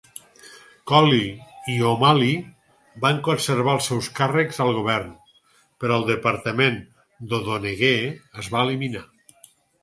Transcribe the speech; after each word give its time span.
Colley 0.91 1.73
i 1.73 1.75
O'Malley 1.89 2.39
van 3.03 3.19
conservar 3.27 3.75
els 3.79 3.89
seus 3.91 4.07
càrrecs 4.21 4.61
al 4.65 4.73
govern, 4.79 5.13
però 5.85 5.99
el 6.03 6.07
departament 6.09 6.81
d'O'Donoghue 7.35 7.93
es 8.45 8.51
va 8.57 8.65
eliminar. 8.71 9.05